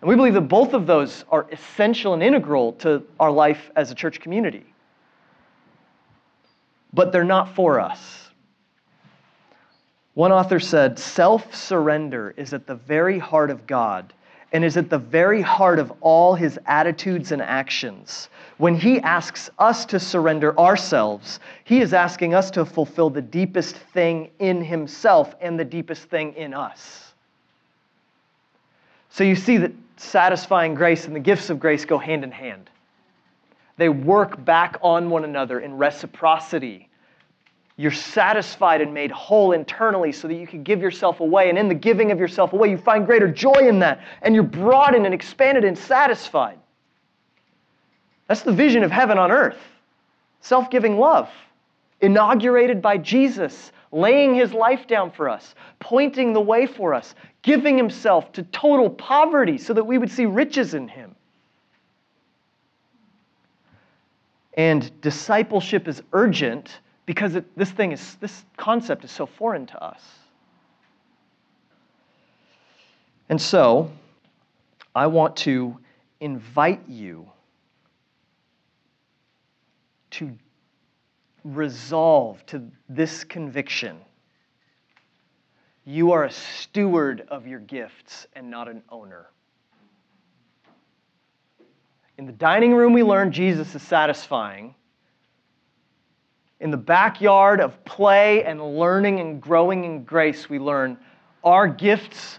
[0.00, 3.90] And we believe that both of those are essential and integral to our life as
[3.90, 4.66] a church community
[6.92, 8.30] but they're not for us.
[10.14, 14.12] One author said, Self surrender is at the very heart of God
[14.52, 18.28] and is at the very heart of all his attitudes and actions.
[18.58, 23.76] When he asks us to surrender ourselves, he is asking us to fulfill the deepest
[23.76, 27.14] thing in himself and the deepest thing in us.
[29.08, 32.70] So you see that satisfying grace and the gifts of grace go hand in hand.
[33.78, 36.88] They work back on one another in reciprocity.
[37.76, 41.48] You're satisfied and made whole internally so that you can give yourself away.
[41.48, 44.00] And in the giving of yourself away, you find greater joy in that.
[44.20, 46.58] And you're broadened and expanded and satisfied.
[48.28, 49.58] That's the vision of heaven on earth
[50.40, 51.30] self giving love,
[52.00, 57.76] inaugurated by Jesus, laying his life down for us, pointing the way for us, giving
[57.76, 61.14] himself to total poverty so that we would see riches in him.
[64.54, 69.82] And discipleship is urgent because it, this thing is, this concept is so foreign to
[69.82, 70.02] us.
[73.28, 73.90] And so,
[74.94, 75.78] I want to
[76.20, 77.30] invite you
[80.12, 80.32] to
[81.44, 83.98] resolve to this conviction.
[85.84, 89.26] You are a steward of your gifts and not an owner.
[92.18, 94.74] In the dining room, we learn Jesus is satisfying.
[96.62, 100.96] In the backyard of play and learning and growing in grace, we learn
[101.42, 102.38] our gifts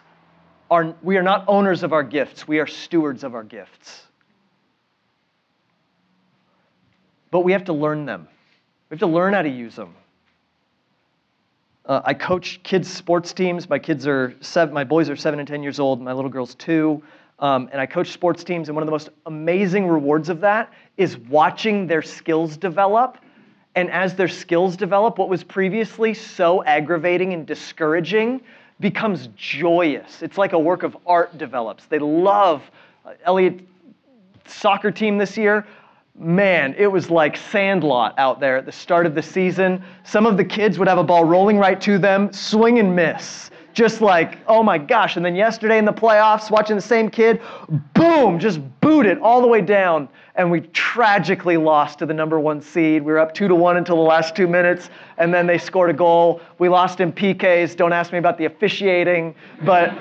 [0.71, 4.03] are, we are not owners of our gifts, we are stewards of our gifts.
[7.31, 8.29] But we have to learn them,
[8.89, 9.93] we have to learn how to use them.
[11.85, 13.69] Uh, I coach kids' sports teams.
[13.69, 16.55] My kids are seven, my boys are seven and 10 years old, my little girl's
[16.55, 17.03] two.
[17.39, 20.71] Um, and I coach sports teams, and one of the most amazing rewards of that
[20.95, 23.17] is watching their skills develop.
[23.75, 28.41] And as their skills develop, what was previously so aggravating and discouraging
[28.79, 30.21] becomes joyous.
[30.21, 31.85] It's like a work of art develops.
[31.85, 32.61] They love
[33.05, 33.61] uh, Elliot
[34.45, 35.65] soccer team this year.
[36.15, 39.83] Man, it was like sandlot out there at the start of the season.
[40.03, 43.49] Some of the kids would have a ball rolling right to them, swing and miss
[43.73, 45.17] just like, oh my gosh.
[45.17, 47.41] And then yesterday in the playoffs, watching the same kid,
[47.93, 50.07] boom, just boot it all the way down.
[50.35, 53.03] And we tragically lost to the number one seed.
[53.03, 55.89] We were up two to one until the last two minutes, and then they scored
[55.89, 56.41] a goal.
[56.57, 57.75] We lost in PKs.
[57.75, 59.95] Don't ask me about the officiating, but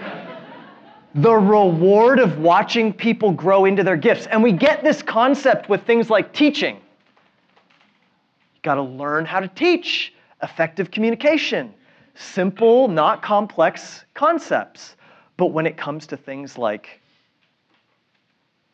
[1.15, 4.27] the reward of watching people grow into their gifts.
[4.27, 6.77] And we get this concept with things like teaching.
[6.77, 11.75] You got to learn how to teach effective communication
[12.15, 14.97] simple, not complex concepts.
[15.37, 17.01] But when it comes to things like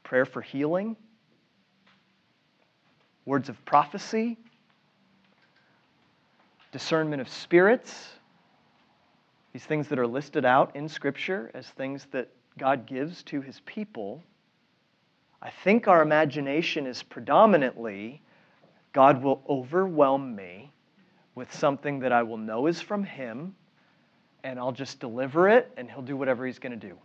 [0.03, 0.97] prayer for healing,
[3.25, 4.37] words of prophecy,
[6.73, 8.11] discernment of spirits,
[9.53, 12.29] these things that are listed out in Scripture as things that
[12.59, 14.23] God gives to his people,
[15.41, 18.23] I think our imagination is predominantly
[18.93, 20.73] God will overwhelm me
[21.39, 23.55] with something that I will know is from Him,
[24.43, 26.99] and I'll just deliver it, and He'll do whatever He's going to do.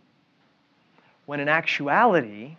[1.26, 2.56] When in actuality,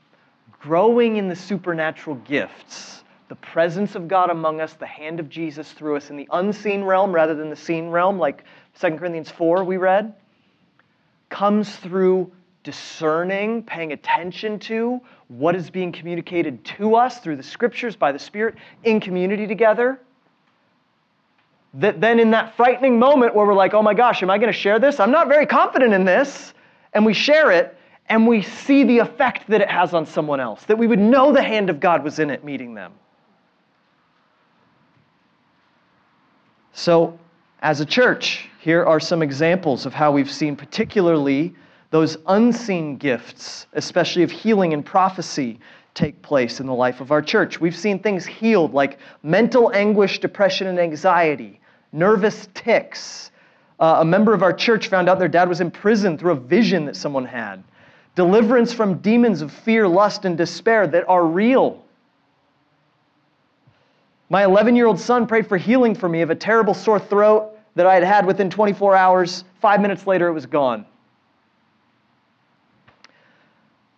[0.62, 5.70] growing in the supernatural gifts, the presence of God among us, the hand of Jesus
[5.74, 8.46] through us in the unseen realm rather than the seen realm, like
[8.80, 10.14] 2 Corinthians 4 we read,
[11.28, 12.32] comes through
[12.64, 18.20] discerning, paying attention to what is being communicated to us through the scriptures by the
[18.20, 18.56] Spirit
[18.86, 20.00] in community together
[21.76, 24.52] that then in that frightening moment where we're like, oh my gosh, am I going
[24.52, 25.00] to share this?
[25.00, 26.54] I'm not very confident in this.
[26.94, 30.64] And we share it and we see the effect that it has on someone else,
[30.66, 32.94] that we would know the hand of God was in it meeting them.
[36.72, 37.18] So,
[37.62, 41.56] as a church, here are some examples of how we've seen, particularly
[41.90, 45.60] those unseen gifts, especially of healing and prophecy,
[45.94, 47.60] take place in the life of our church.
[47.60, 51.60] We've seen things healed like mental anguish, depression, and anxiety
[51.96, 53.32] nervous tics.
[53.80, 56.36] Uh, a member of our church found out their dad was in prison through a
[56.36, 57.64] vision that someone had.
[58.16, 61.84] Deliverance from demons of fear, lust, and despair that are real.
[64.30, 67.52] My 11 year old son prayed for healing for me of a terrible sore throat
[67.76, 69.44] that I had had within 24 hours.
[69.62, 70.86] Five minutes later, it was gone.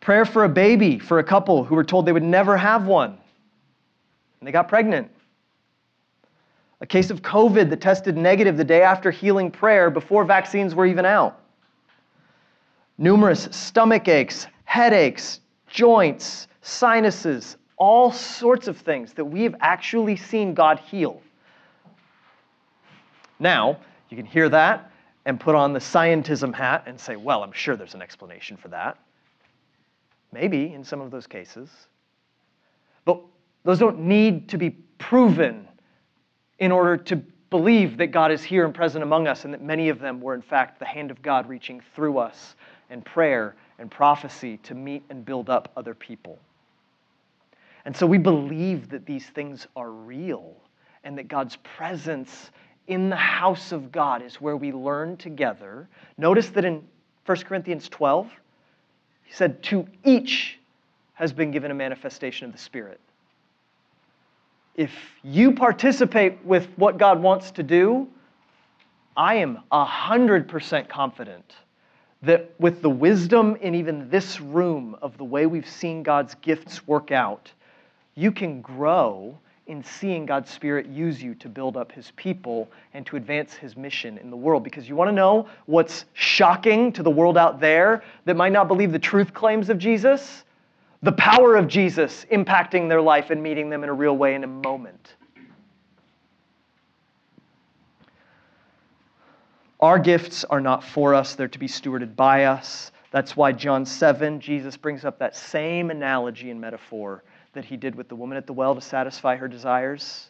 [0.01, 3.11] Prayer for a baby for a couple who were told they would never have one,
[3.11, 5.11] and they got pregnant
[6.81, 10.85] a case of COVID that tested negative the day after healing prayer before vaccines were
[10.85, 11.41] even out,
[12.97, 20.53] numerous stomach aches, headaches, joints, sinuses, all sorts of things that we have actually seen
[20.53, 21.21] God heal.
[23.39, 24.91] Now, you can hear that
[25.25, 28.69] and put on the scientism hat and say, well, I'm sure there's an explanation for
[28.69, 28.97] that.
[30.31, 31.69] Maybe in some of those cases.
[33.05, 33.21] But
[33.63, 35.66] those don't need to be proven
[36.59, 39.89] in order to believe that God is here and present among us, and that many
[39.89, 42.55] of them were, in fact, the hand of God reaching through us
[42.89, 46.39] and prayer and prophecy to meet and build up other people.
[47.85, 50.55] And so we believe that these things are real
[51.03, 52.51] and that God's presence
[52.87, 55.87] in the house of God is where we learn together.
[56.17, 56.85] Notice that in
[57.25, 58.29] 1 Corinthians 12,
[59.23, 60.59] he said, To each
[61.13, 62.99] has been given a manifestation of the Spirit
[64.77, 64.91] if
[65.23, 68.07] you participate with what God wants to do,
[69.17, 71.55] I am 100% confident
[72.21, 76.87] that with the wisdom in even this room of the way we've seen God's gifts
[76.87, 77.51] work out,
[78.13, 83.05] you can grow in seeing God's Spirit use you to build up His people and
[83.07, 84.63] to advance His mission in the world.
[84.63, 88.67] Because you want to know what's shocking to the world out there that might not
[88.67, 90.43] believe the truth claims of Jesus?
[91.03, 94.43] The power of Jesus impacting their life and meeting them in a real way in
[94.43, 95.15] a moment.
[99.79, 102.91] Our gifts are not for us, they're to be stewarded by us.
[103.11, 107.23] That's why John 7, Jesus brings up that same analogy and metaphor
[107.53, 110.29] that he did with the woman at the well to satisfy her desires.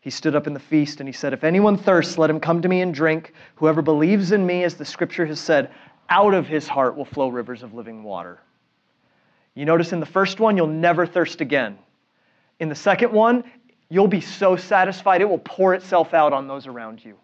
[0.00, 2.62] He stood up in the feast and he said, If anyone thirsts, let him come
[2.62, 3.32] to me and drink.
[3.56, 5.70] Whoever believes in me, as the scripture has said,
[6.08, 8.40] out of his heart will flow rivers of living water.
[9.56, 11.78] You notice in the first one, you'll never thirst again.
[12.60, 13.42] In the second one,
[13.88, 17.16] you'll be so satisfied, it will pour itself out on those around you.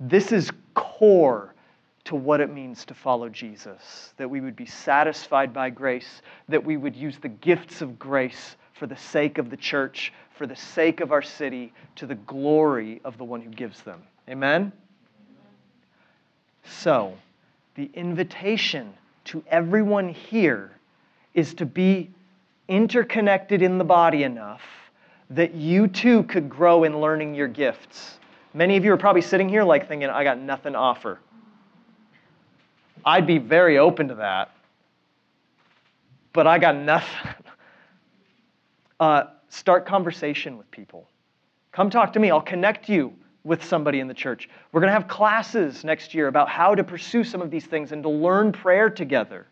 [0.00, 1.54] This is core
[2.04, 6.64] to what it means to follow Jesus, that we would be satisfied by grace, that
[6.64, 10.56] we would use the gifts of grace for the sake of the church, for the
[10.56, 14.02] sake of our city, to the glory of the one who gives them.
[14.28, 14.72] Amen?
[16.64, 17.14] So,
[17.74, 18.94] the invitation
[19.26, 20.70] to everyone here
[21.34, 22.10] is to be
[22.68, 24.62] interconnected in the body enough
[25.30, 28.18] that you too could grow in learning your gifts.
[28.54, 31.20] Many of you are probably sitting here like thinking, I got nothing to offer.
[33.04, 34.50] I'd be very open to that,
[36.32, 37.34] but I got nothing.
[38.98, 41.06] Uh, start conversation with people.
[41.70, 42.30] Come talk to me.
[42.30, 43.12] I'll connect you
[43.46, 44.48] with somebody in the church.
[44.72, 47.92] We're going to have classes next year about how to pursue some of these things
[47.92, 49.46] and to learn prayer together.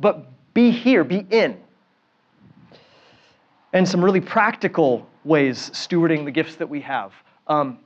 [0.00, 1.58] But be here, be in
[3.72, 7.12] and some really practical ways stewarding the gifts that we have.
[7.46, 7.78] Um,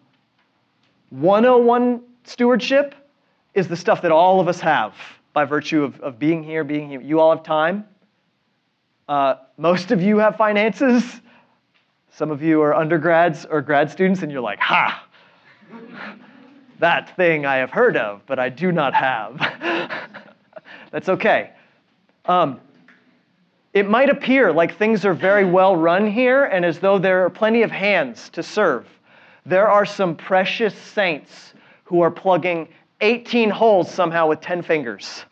[1.10, 2.94] 101 stewardship
[3.54, 4.94] is the stuff that all of us have
[5.32, 7.00] by virtue of, of being here, being here.
[7.00, 7.84] You all have time.
[9.08, 11.20] Uh, most of you have finances.
[12.10, 15.05] Some of you are undergrads or grad students, and you're like, ha,
[16.78, 19.38] that thing I have heard of, but I do not have.
[20.90, 21.50] That's okay.
[22.24, 22.60] Um,
[23.72, 27.30] it might appear like things are very well run here and as though there are
[27.30, 28.86] plenty of hands to serve.
[29.44, 31.52] There are some precious saints
[31.84, 32.68] who are plugging
[33.00, 35.24] 18 holes somehow with 10 fingers.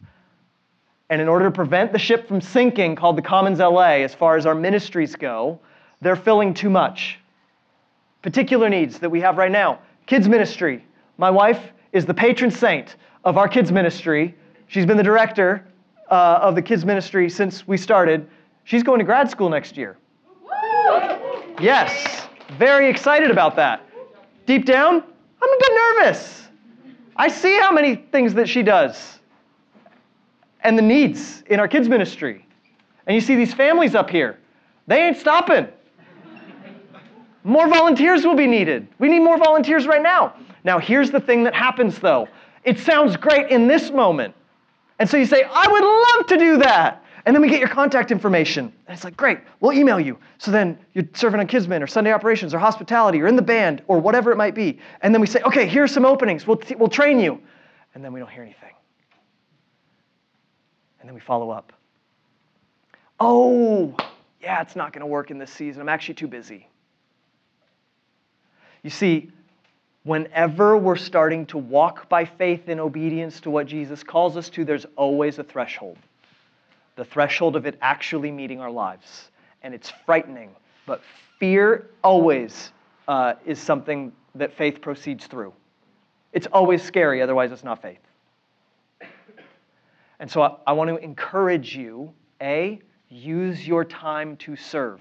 [1.10, 4.36] And in order to prevent the ship from sinking, called the Commons LA, as far
[4.36, 5.58] as our ministries go,
[6.00, 7.18] they're filling too much.
[8.22, 10.84] Particular needs that we have right now kids' ministry.
[11.18, 14.34] My wife is the patron saint of our kids' ministry.
[14.66, 15.66] She's been the director
[16.10, 18.28] uh, of the kids' ministry since we started.
[18.64, 19.96] She's going to grad school next year.
[21.60, 22.26] Yes,
[22.58, 23.86] very excited about that.
[24.46, 25.02] Deep down,
[25.42, 26.48] I'm a bit nervous.
[27.16, 29.20] I see how many things that she does
[30.62, 32.46] and the needs in our kids' ministry.
[33.06, 34.38] And you see these families up here,
[34.86, 35.68] they ain't stopping.
[37.44, 38.88] More volunteers will be needed.
[38.98, 40.34] We need more volunteers right now.
[40.64, 42.26] Now, here's the thing that happens though
[42.64, 44.34] it sounds great in this moment.
[44.98, 47.04] And so you say, I would love to do that.
[47.26, 48.72] And then we get your contact information.
[48.86, 50.18] And it's like, great, we'll email you.
[50.38, 53.82] So then you're serving on Kidsmen or Sunday operations or hospitality or in the band
[53.86, 54.78] or whatever it might be.
[55.02, 56.46] And then we say, okay, here's some openings.
[56.46, 57.40] We'll, t- we'll train you.
[57.94, 58.72] And then we don't hear anything.
[61.00, 61.72] And then we follow up.
[63.20, 63.94] Oh,
[64.42, 65.82] yeah, it's not going to work in this season.
[65.82, 66.68] I'm actually too busy.
[68.84, 69.32] You see,
[70.04, 74.64] whenever we're starting to walk by faith in obedience to what Jesus calls us to,
[74.64, 75.98] there's always a threshold
[76.96, 79.30] the threshold of it actually meeting our lives.
[79.62, 80.50] And it's frightening,
[80.86, 81.00] but
[81.38, 82.72] fear always
[83.08, 85.52] uh, is something that faith proceeds through.
[86.32, 87.98] It's always scary, otherwise, it's not faith.
[90.20, 95.00] And so I, I want to encourage you A, use your time to serve.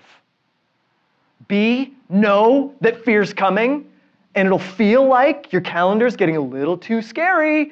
[1.48, 3.90] B, know that fear's coming
[4.36, 7.72] and it'll feel like your calendar's getting a little too scary.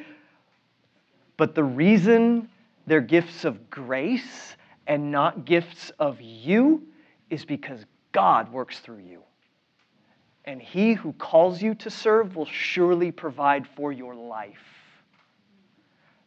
[1.37, 2.49] But the reason
[2.85, 4.55] they're gifts of grace
[4.87, 6.83] and not gifts of you
[7.29, 9.21] is because God works through you.
[10.45, 14.57] And he who calls you to serve will surely provide for your life.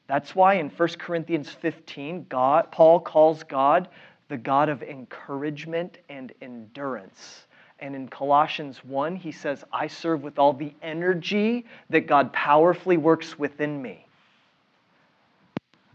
[0.06, 3.88] That's why in 1 Corinthians 15, God, Paul calls God
[4.28, 7.44] the God of encouragement and endurance.
[7.80, 12.96] And in Colossians 1, he says, I serve with all the energy that God powerfully
[12.96, 14.06] works within me.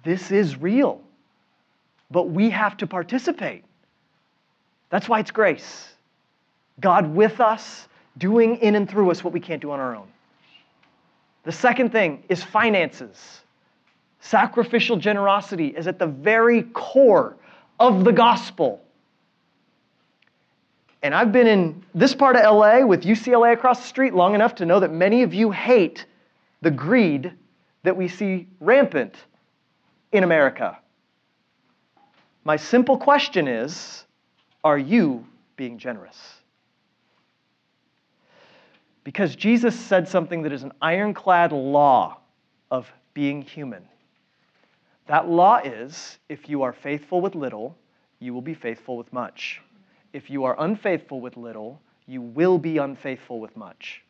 [0.03, 1.01] This is real,
[2.11, 3.63] but we have to participate.
[4.89, 5.89] That's why it's grace.
[6.79, 10.07] God with us, doing in and through us what we can't do on our own.
[11.43, 13.41] The second thing is finances.
[14.19, 17.35] Sacrificial generosity is at the very core
[17.79, 18.81] of the gospel.
[21.01, 24.55] And I've been in this part of LA with UCLA across the street long enough
[24.55, 26.05] to know that many of you hate
[26.61, 27.31] the greed
[27.83, 29.15] that we see rampant
[30.11, 30.77] in America.
[32.43, 34.05] My simple question is
[34.63, 35.25] Are you
[35.55, 36.17] being generous?
[39.05, 42.17] Because Jesus said something that is an ironclad law
[42.69, 43.83] of being human.
[45.09, 47.75] That law is if you are faithful with little,
[48.19, 49.59] you will be faithful with much.
[50.13, 54.03] If you are unfaithful with little, you will be unfaithful with much.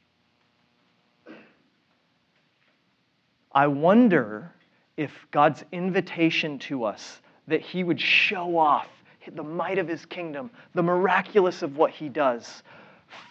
[3.54, 4.52] I wonder
[4.98, 8.90] if God's invitation to us that He would show off
[9.34, 12.62] the might of His kingdom, the miraculous of what He does.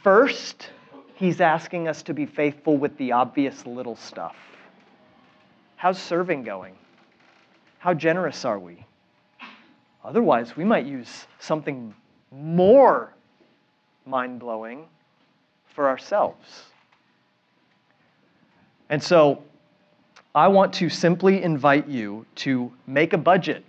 [0.02, 0.70] First,
[1.16, 4.36] He's asking us to be faithful with the obvious little stuff.
[5.76, 6.74] How's serving going?
[7.78, 8.84] How generous are we?
[10.04, 11.94] Otherwise, we might use something
[12.32, 13.12] more
[14.06, 14.86] mind blowing
[15.74, 16.64] for ourselves.
[18.90, 19.42] And so,
[20.34, 23.64] I want to simply invite you to make a budget,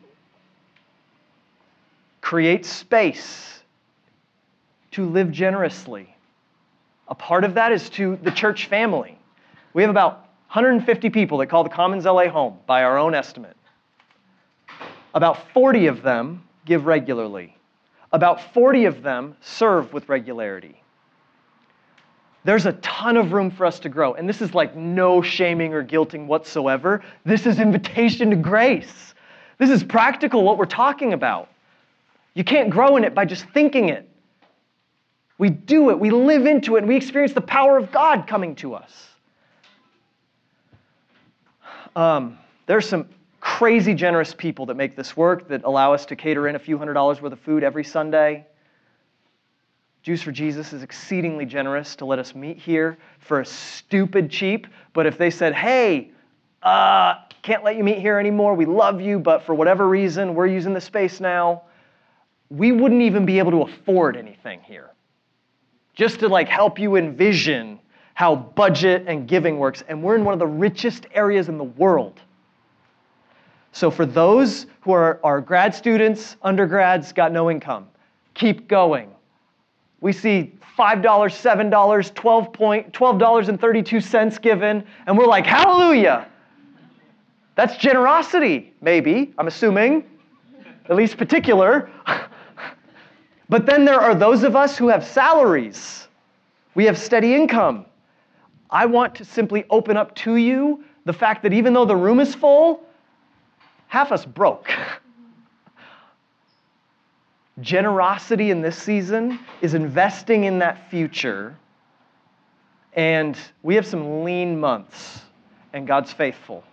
[2.21, 3.63] create space
[4.91, 6.15] to live generously.
[7.07, 9.17] A part of that is to the church family.
[9.73, 13.55] We have about 150 people that call the Commons LA home by our own estimate.
[15.13, 17.55] About 40 of them give regularly.
[18.11, 20.81] About 40 of them serve with regularity.
[22.43, 24.13] There's a ton of room for us to grow.
[24.13, 27.03] And this is like no shaming or guilting whatsoever.
[27.25, 29.13] This is invitation to grace.
[29.57, 31.49] This is practical what we're talking about.
[32.33, 34.09] You can't grow in it by just thinking it.
[35.37, 38.55] We do it, we live into it, and we experience the power of God coming
[38.55, 39.07] to us.
[41.95, 43.07] Um, there's some
[43.59, 46.77] crazy generous people that make this work, that allow us to cater in a few
[46.77, 48.47] hundred dollars worth of food every Sunday.
[50.01, 54.65] Juice for Jesus is exceedingly generous to let us meet here for a stupid cheap.
[54.93, 56.11] But if they said, hey,
[56.63, 60.47] uh, can't let you meet here anymore, we love you, but for whatever reason, we're
[60.47, 61.63] using the space now,
[62.49, 64.91] we wouldn't even be able to afford anything here.
[65.95, 67.77] Just to like help you envision
[68.13, 69.83] how budget and giving works.
[69.89, 72.21] And we're in one of the richest areas in the world.
[73.71, 77.87] So for those who are, are grad students, undergrads, got no income,
[78.33, 79.11] keep going.
[80.01, 86.27] We see $5, $7, 12 point, $12.32 given, and we're like, hallelujah.
[87.55, 90.05] That's generosity, maybe, I'm assuming,
[90.89, 91.89] at least particular.
[93.49, 96.07] but then there are those of us who have salaries.
[96.75, 97.85] We have steady income.
[98.69, 102.21] I want to simply open up to you the fact that even though the room
[102.21, 102.85] is full,
[103.89, 104.71] half us broke.
[107.59, 111.57] Generosity in this season is investing in that future.
[112.93, 115.21] And we have some lean months,
[115.73, 116.63] and God's faithful.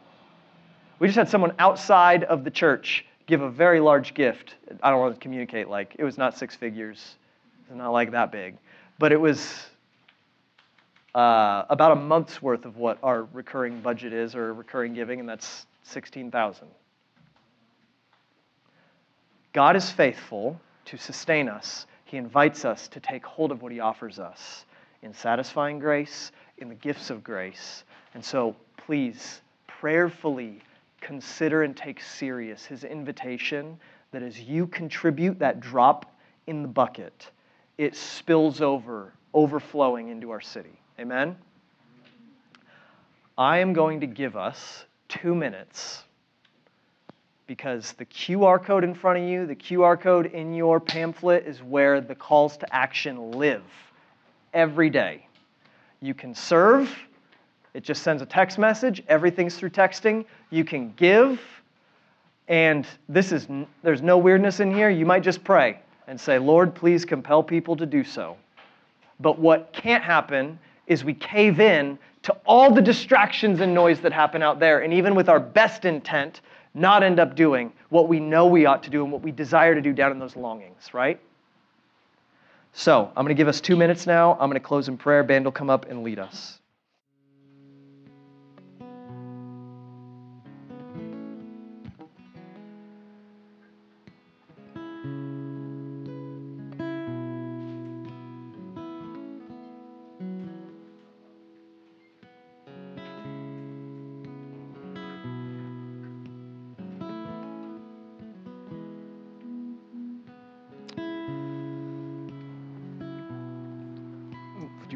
[0.98, 4.54] We just had someone outside of the church give a very large gift.
[4.82, 7.16] I don't want to communicate like it was not six figures,
[7.66, 8.56] it's not like that big,
[8.98, 9.66] but it was
[11.14, 15.28] uh, about a month's worth of what our recurring budget is or recurring giving, and
[15.28, 16.68] that's 16,000.
[19.57, 23.80] God is faithful, to sustain us, He invites us to take hold of what He
[23.80, 24.66] offers us
[25.00, 27.84] in satisfying grace, in the gifts of grace.
[28.12, 30.61] And so, please, prayerfully
[31.00, 33.80] consider and take serious His invitation
[34.12, 36.14] that as you contribute that drop
[36.46, 37.30] in the bucket,
[37.78, 40.78] it spills over, overflowing into our city.
[41.00, 41.34] Amen?
[43.38, 46.04] I am going to give us two minutes
[47.47, 51.62] because the QR code in front of you, the QR code in your pamphlet is
[51.62, 53.62] where the calls to action live
[54.53, 55.26] every day.
[56.01, 56.94] You can serve,
[57.74, 60.24] it just sends a text message, everything's through texting.
[60.51, 61.40] You can give,
[62.49, 63.49] and this is
[63.82, 64.90] there's no weirdness in here.
[64.90, 68.36] You might just pray and say, "Lord, please compel people to do so."
[69.20, 74.12] But what can't happen is we cave in to all the distractions and noise that
[74.12, 76.40] happen out there, and even with our best intent,
[76.76, 79.74] not end up doing what we know we ought to do and what we desire
[79.74, 81.18] to do down in those longings, right?
[82.74, 84.32] So, I'm going to give us two minutes now.
[84.32, 85.24] I'm going to close in prayer.
[85.24, 86.60] Band will come up and lead us.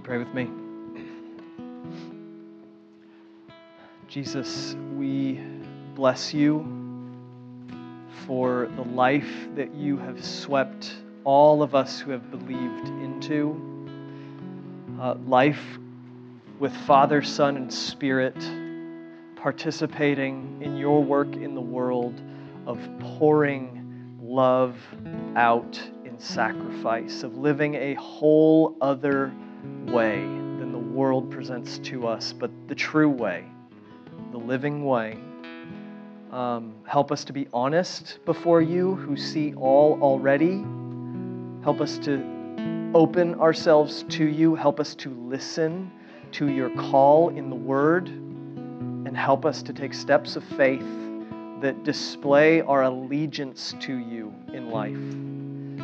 [0.01, 0.49] Pray with me?
[4.09, 5.41] Jesus, we
[5.95, 6.81] bless you
[8.27, 13.89] for the life that you have swept all of us who have believed into.
[15.01, 15.79] Uh, life
[16.59, 18.37] with Father, Son, and Spirit,
[19.37, 22.21] participating in your work in the world
[22.67, 24.77] of pouring love
[25.37, 29.33] out in sacrifice, of living a whole other
[29.87, 33.45] way than the world presents to us, but the true way,
[34.33, 35.19] the living way.
[36.31, 40.65] Um, help us to be honest before you who see all already.
[41.63, 42.23] Help us to
[42.95, 44.55] open ourselves to you.
[44.55, 45.91] Help us to listen
[46.33, 48.09] to your call in the word.
[48.09, 50.87] And help us to take steps of faith
[51.61, 55.30] that display our allegiance to you in life.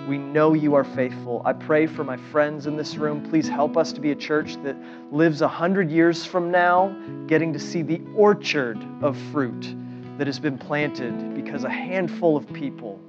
[0.07, 1.43] We know you are faithful.
[1.45, 3.29] I pray for my friends in this room.
[3.29, 4.77] Please help us to be a church that
[5.11, 6.97] lives a hundred years from now,
[7.27, 9.75] getting to see the orchard of fruit
[10.19, 13.01] that has been planted because a handful of people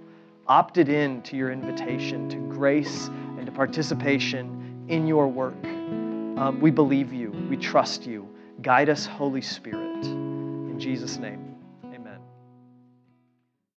[0.47, 5.63] opted in to your invitation to grace and to participation in your work.
[5.63, 7.31] Um, we believe you.
[7.49, 8.27] We trust you.
[8.61, 10.05] Guide us, Holy Spirit.
[10.05, 11.46] In Jesus' name.